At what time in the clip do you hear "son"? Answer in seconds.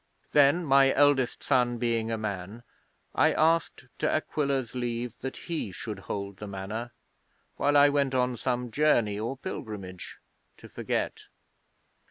1.43-1.77